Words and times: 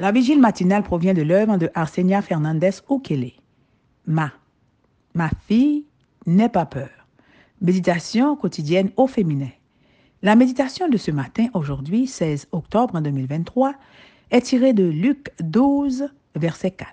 La 0.00 0.12
vigile 0.12 0.40
matinale 0.40 0.82
provient 0.82 1.12
de 1.12 1.20
l'œuvre 1.20 1.58
de 1.58 1.68
Arsenia 1.74 2.22
Fernandez 2.22 2.70
Okele. 2.88 3.32
Ma, 4.06 4.32
ma 5.12 5.28
fille, 5.46 5.84
n'aie 6.24 6.48
pas 6.48 6.64
peur. 6.64 6.88
Méditation 7.60 8.34
quotidienne 8.34 8.92
au 8.96 9.06
féminin. 9.06 9.50
La 10.22 10.36
méditation 10.36 10.88
de 10.88 10.96
ce 10.96 11.10
matin, 11.10 11.48
aujourd'hui, 11.52 12.06
16 12.06 12.48
octobre 12.52 12.98
2023, 12.98 13.74
est 14.30 14.40
tirée 14.40 14.72
de 14.72 14.84
Luc 14.84 15.32
12, 15.40 16.08
verset 16.34 16.70
4. 16.70 16.90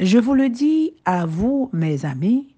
Je 0.00 0.18
vous 0.18 0.34
le 0.34 0.50
dis 0.50 0.92
à 1.06 1.24
vous, 1.24 1.70
mes 1.72 2.04
amis, 2.04 2.54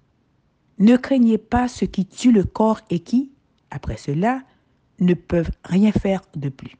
ne 0.79 0.97
craignez 0.97 1.37
pas 1.37 1.69
ce 1.69 1.85
qui 1.85 2.05
tue 2.05 2.33
le 2.33 2.43
corps 2.43 2.81
et 2.89 2.99
qui, 2.99 3.31
après 3.71 3.95
cela, 3.95 4.41
ne 4.99 5.13
peuvent 5.13 5.51
rien 5.63 5.93
faire 5.93 6.23
de 6.35 6.49
plus. 6.49 6.75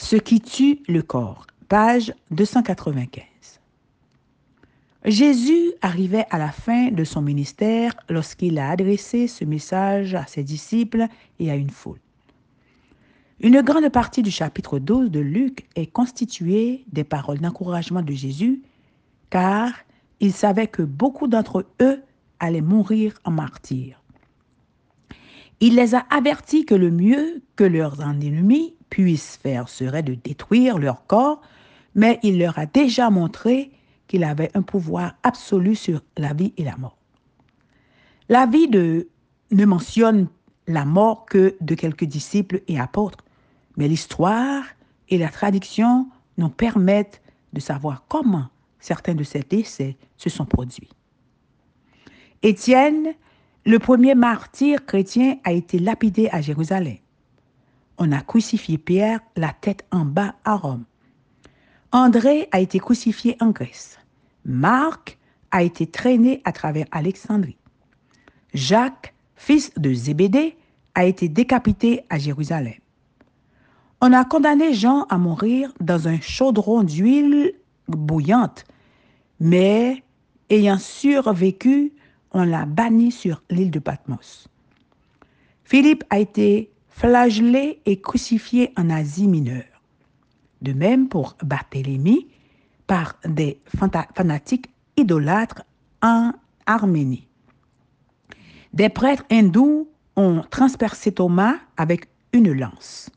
Ce 0.00 0.14
qui 0.14 0.40
tue 0.40 0.78
le 0.86 1.02
corps, 1.02 1.44
page 1.68 2.14
295. 2.30 3.24
Jésus 5.04 5.72
arrivait 5.82 6.24
à 6.30 6.38
la 6.38 6.52
fin 6.52 6.92
de 6.92 7.02
son 7.02 7.20
ministère 7.20 7.94
lorsqu'il 8.08 8.60
a 8.60 8.70
adressé 8.70 9.26
ce 9.26 9.44
message 9.44 10.14
à 10.14 10.24
ses 10.28 10.44
disciples 10.44 11.08
et 11.40 11.50
à 11.50 11.56
une 11.56 11.68
foule. 11.68 11.98
Une 13.40 13.60
grande 13.60 13.88
partie 13.88 14.22
du 14.22 14.30
chapitre 14.30 14.78
12 14.78 15.10
de 15.10 15.18
Luc 15.18 15.66
est 15.74 15.86
constituée 15.86 16.84
des 16.92 17.04
paroles 17.04 17.40
d'encouragement 17.40 18.02
de 18.02 18.12
Jésus, 18.12 18.62
car 19.30 19.72
il 20.20 20.32
savait 20.32 20.68
que 20.68 20.82
beaucoup 20.82 21.26
d'entre 21.26 21.66
eux 21.82 22.02
allaient 22.38 22.60
mourir 22.60 23.14
en 23.24 23.32
martyrs. 23.32 24.00
Il 25.58 25.74
les 25.74 25.96
a 25.96 26.06
avertis 26.08 26.64
que 26.64 26.76
le 26.76 26.92
mieux 26.92 27.42
que 27.56 27.64
leurs 27.64 28.00
ennemis 28.00 28.76
puissent 28.90 29.38
faire 29.42 29.68
serait 29.68 30.02
de 30.02 30.14
détruire 30.14 30.78
leur 30.78 31.06
corps, 31.06 31.40
mais 31.94 32.18
il 32.22 32.38
leur 32.38 32.58
a 32.58 32.66
déjà 32.66 33.10
montré 33.10 33.70
qu'il 34.06 34.24
avait 34.24 34.50
un 34.54 34.62
pouvoir 34.62 35.14
absolu 35.22 35.74
sur 35.74 36.00
la 36.16 36.32
vie 36.32 36.52
et 36.56 36.64
la 36.64 36.76
mort. 36.76 36.96
La 38.28 38.46
vie 38.46 38.68
de, 38.68 39.08
ne 39.50 39.64
mentionne 39.64 40.28
la 40.66 40.84
mort 40.84 41.26
que 41.26 41.56
de 41.60 41.74
quelques 41.74 42.04
disciples 42.04 42.62
et 42.68 42.78
apôtres, 42.78 43.24
mais 43.76 43.88
l'histoire 43.88 44.64
et 45.08 45.18
la 45.18 45.28
tradition 45.28 46.08
nous 46.36 46.48
permettent 46.48 47.22
de 47.52 47.60
savoir 47.60 48.04
comment 48.08 48.48
certains 48.78 49.14
de 49.14 49.24
ces 49.24 49.40
décès 49.40 49.96
se 50.16 50.30
sont 50.30 50.44
produits. 50.44 50.90
Étienne, 52.42 53.14
le 53.64 53.78
premier 53.78 54.14
martyr 54.14 54.84
chrétien, 54.86 55.38
a 55.44 55.52
été 55.52 55.78
lapidé 55.78 56.28
à 56.30 56.40
Jérusalem 56.40 56.98
on 57.98 58.12
a 58.12 58.20
crucifié 58.20 58.78
Pierre 58.78 59.20
la 59.36 59.52
tête 59.52 59.84
en 59.90 60.04
bas 60.04 60.34
à 60.44 60.56
Rome. 60.56 60.84
André 61.92 62.48
a 62.52 62.60
été 62.60 62.78
crucifié 62.78 63.36
en 63.40 63.50
Grèce. 63.50 63.98
Marc 64.44 65.18
a 65.50 65.62
été 65.62 65.86
traîné 65.86 66.40
à 66.44 66.52
travers 66.52 66.86
Alexandrie. 66.90 67.56
Jacques, 68.54 69.14
fils 69.36 69.72
de 69.76 69.92
Zébédée, 69.92 70.56
a 70.94 71.04
été 71.04 71.28
décapité 71.28 72.04
à 72.10 72.18
Jérusalem. 72.18 72.74
On 74.00 74.12
a 74.12 74.24
condamné 74.24 74.74
Jean 74.74 75.04
à 75.04 75.18
mourir 75.18 75.72
dans 75.80 76.08
un 76.08 76.20
chaudron 76.20 76.82
d'huile 76.82 77.54
bouillante, 77.88 78.64
mais 79.40 80.02
ayant 80.50 80.78
survécu, 80.78 81.92
on 82.32 82.44
l'a 82.44 82.66
banni 82.66 83.10
sur 83.10 83.42
l'île 83.50 83.70
de 83.70 83.78
Patmos. 83.78 84.48
Philippe 85.64 86.04
a 86.10 86.18
été 86.18 86.70
flagellé 86.98 87.80
et 87.86 88.00
crucifié 88.00 88.72
en 88.76 88.90
Asie 88.90 89.28
mineure. 89.28 89.82
De 90.62 90.72
même 90.72 91.08
pour 91.08 91.36
Barthélemy, 91.44 92.26
par 92.88 93.14
des 93.24 93.60
fanatiques 94.16 94.68
idolâtres 94.96 95.62
en 96.02 96.32
Arménie. 96.66 97.28
Des 98.72 98.88
prêtres 98.88 99.24
hindous 99.30 99.88
ont 100.16 100.42
transpercé 100.50 101.12
Thomas 101.12 101.54
avec 101.76 102.08
une 102.32 102.52
lance. 102.52 103.10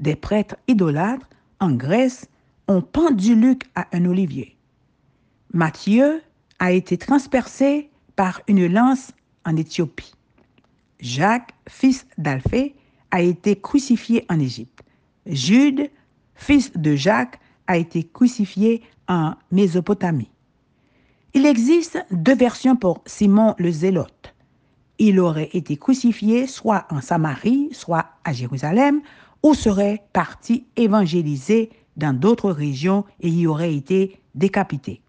Des 0.00 0.16
prêtres 0.16 0.56
idolâtres 0.66 1.28
en 1.60 1.70
Grèce 1.70 2.26
ont 2.66 2.82
pendu 2.82 3.36
Luc 3.36 3.62
à 3.76 3.86
un 3.92 4.04
olivier. 4.06 4.56
Matthieu 5.52 6.22
a 6.58 6.72
été 6.72 6.98
transpercé 6.98 7.88
par 8.16 8.40
une 8.48 8.66
lance 8.66 9.12
en 9.44 9.56
Éthiopie. 9.56 10.14
Jacques, 10.98 11.54
fils 11.68 12.04
d'Alphée, 12.18 12.74
a 13.12 13.20
été 13.20 13.60
crucifié 13.60 14.24
en 14.28 14.40
Égypte. 14.40 14.82
Jude, 15.26 15.88
fils 16.34 16.72
de 16.72 16.96
Jacques, 16.96 17.38
a 17.68 17.76
été 17.76 18.02
crucifié 18.02 18.82
en 19.06 19.34
Mésopotamie. 19.52 20.30
Il 21.34 21.46
existe 21.46 22.04
deux 22.10 22.34
versions 22.34 22.74
pour 22.74 23.02
Simon 23.06 23.54
le 23.58 23.70
Zélote. 23.70 24.34
Il 24.98 25.20
aurait 25.20 25.50
été 25.52 25.76
crucifié 25.76 26.46
soit 26.46 26.86
en 26.90 27.00
Samarie, 27.00 27.68
soit 27.72 28.06
à 28.24 28.32
Jérusalem, 28.32 29.00
ou 29.42 29.54
serait 29.54 30.04
parti 30.12 30.66
évangéliser 30.76 31.70
dans 31.96 32.18
d'autres 32.18 32.50
régions 32.50 33.04
et 33.20 33.28
y 33.28 33.46
aurait 33.46 33.74
été 33.74 34.20
décapité. 34.34 35.02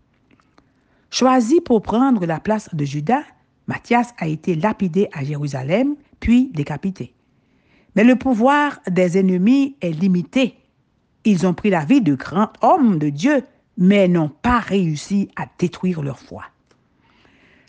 Choisi 1.10 1.62
pour 1.62 1.82
prendre 1.82 2.26
la 2.26 2.40
place 2.40 2.70
de 2.74 2.86
Judas, 2.86 3.24
Matthias 3.68 4.14
a 4.18 4.28
été 4.28 4.56
lapidé 4.56 5.08
à 5.14 5.24
Jérusalem, 5.24 5.96
puis 6.20 6.50
décapité. 6.54 7.14
Mais 7.96 8.04
le 8.04 8.16
pouvoir 8.16 8.80
des 8.90 9.18
ennemis 9.18 9.76
est 9.82 9.92
limité. 9.92 10.56
Ils 11.26 11.46
ont 11.46 11.54
pris 11.54 11.70
la 11.70 11.86
vie 11.86 12.02
de 12.02 12.16
grands 12.16 12.52
hommes 12.62 12.98
de 12.98 13.10
Dieu, 13.10 13.44
mais 13.78 14.08
n'ont 14.08 14.30
pas 14.30 14.60
réussi 14.60 15.30
à 15.36 15.46
détruire 15.58 16.02
leur 16.02 16.20
foi. 16.20 16.44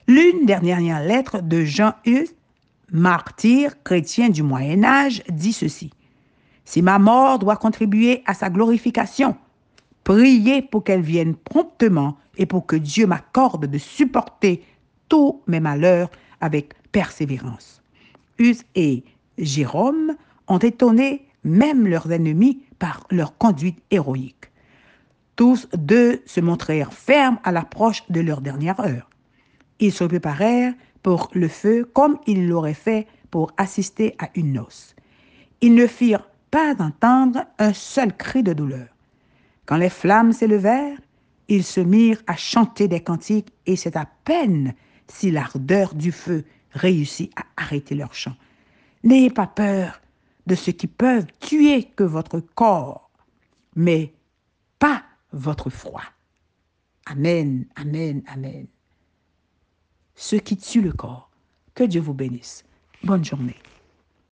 L'une 0.07 0.41
des 0.41 0.57
dernières 0.57 1.03
lettres 1.03 1.41
de 1.41 1.65
Jean 1.65 1.95
Hus, 2.05 2.29
martyr 2.93 3.83
chrétien 3.83 4.29
du 4.29 4.43
Moyen 4.43 4.85
Âge, 4.85 5.23
dit 5.31 5.53
ceci. 5.53 5.91
Si 6.65 6.83
ma 6.83 6.99
mort 6.99 7.39
doit 7.39 7.57
contribuer 7.57 8.23
à 8.27 8.35
sa 8.35 8.51
glorification, 8.51 9.37
priez 10.03 10.63
pour 10.63 10.85
qu'elle 10.85 11.03
vienne 11.03 11.35
promptement 11.35 12.17
et 12.37 12.47
pour 12.47 12.67
que 12.67 12.77
Dieu 12.77 13.07
m'accorde 13.07 13.67
de 13.67 13.79
supporter 13.79 14.63
tous 15.09 15.43
mes 15.47 15.61
malheurs 15.61 16.11
avec 16.41 16.75
persévérance. 16.91 17.83
Hus 18.39 18.57
et 18.75 19.05
Jérôme 19.39 20.17
ont 20.49 20.59
étonné 20.59 21.27
même 21.45 21.87
leurs 21.87 22.11
ennemis 22.11 22.63
par 22.79 23.07
leur 23.11 23.37
conduite 23.37 23.79
héroïque. 23.91 24.51
Tous 25.37 25.69
deux 25.75 26.23
se 26.27 26.41
montrèrent 26.41 26.93
fermes 26.93 27.39
à 27.43 27.53
l'approche 27.53 28.05
de 28.09 28.21
leur 28.21 28.41
dernière 28.41 28.81
heure. 28.81 29.11
Ils 29.81 29.93
se 29.93 30.05
préparèrent 30.05 30.75
pour 31.03 31.31
le 31.35 31.49
feu 31.49 31.85
comme 31.93 32.19
ils 32.27 32.49
l'auraient 32.49 32.75
fait 32.75 33.07
pour 33.31 33.53
assister 33.57 34.15
à 34.19 34.31
une 34.35 34.53
noce. 34.53 34.95
Ils 35.61 35.75
ne 35.75 35.87
firent 35.87 36.29
pas 36.51 36.75
entendre 36.79 37.45
un 37.59 37.73
seul 37.73 38.17
cri 38.17 38.43
de 38.43 38.53
douleur. 38.53 38.87
Quand 39.67 39.77
les 39.77 39.91
flammes 39.91 40.33
s'élevèrent, 40.33 40.99
ils 41.49 41.65
se 41.65 41.81
mirent 41.81 42.23
à 42.27 42.37
chanter 42.37 42.87
des 42.87 43.01
cantiques 43.01 43.53
et 43.67 43.77
c'est 43.77 43.97
à 43.97 44.07
peine 44.25 44.75
si 45.09 45.31
l'ardeur 45.31 45.95
du 45.95 46.13
feu 46.13 46.45
réussit 46.71 47.33
à 47.37 47.63
arrêter 47.63 47.95
leur 47.95 48.15
chant. 48.15 48.35
N'ayez 49.05 49.31
pas 49.31 49.47
peur 49.47 50.01
de 50.47 50.55
ce 50.55 50.71
qui 50.71 50.87
peuvent 50.87 51.27
tuer 51.39 51.85
que 51.85 52.05
votre 52.05 52.41
corps, 52.41 53.11
mais 53.77 54.15
pas 54.79 55.05
votre 55.33 55.69
foi. 55.69 56.01
Amen, 57.07 57.67
amen, 57.77 58.23
amen. 58.27 58.67
Ce 60.15 60.37
qui 60.37 60.57
tue 60.57 60.81
le 60.81 60.93
corps. 60.93 61.29
Que 61.75 61.85
Dieu 61.85 62.01
vous 62.01 62.15
bénisse. 62.15 62.65
Bonne 63.03 63.25
journée. 63.25 63.57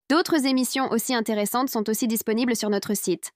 D'autres 0.09 0.45
émissions 0.45 0.91
aussi 0.91 1.13
intéressantes 1.13 1.69
sont 1.69 1.89
aussi 1.89 2.07
disponibles 2.07 2.57
sur 2.57 2.69
notre 2.69 2.93
site 2.93 3.31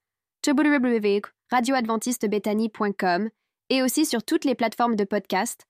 www.radioadventistebethany.com 0.46 3.30
et 3.70 3.84
aussi 3.84 4.06
sur 4.06 4.24
toutes 4.24 4.44
les 4.44 4.56
plateformes 4.56 4.98
de 4.98 5.06
podcast 5.06 5.66